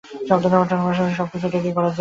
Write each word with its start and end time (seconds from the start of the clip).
শব্দ 0.29 0.43
পাঠানোর 0.51 0.85
পাশাপাশি 0.87 1.13
সবকিছু 1.15 1.45
এটা 1.47 1.59
দিয়ে 1.63 1.75
করা 1.75 1.81
যায়। 1.81 1.89